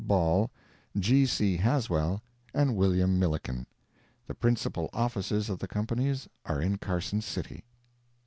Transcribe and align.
Ball, 0.03 0.49
G. 0.97 1.27
C. 1.27 1.57
Haswell 1.57 2.23
and 2.55 2.71
Wm. 2.75 3.19
Millikin. 3.19 3.67
The 4.25 4.33
principal 4.33 4.89
offices 4.93 5.47
of 5.47 5.59
the 5.59 5.67
companies 5.67 6.27
are 6.43 6.59
in 6.59 6.79
Carson 6.79 7.21
City. 7.21 7.63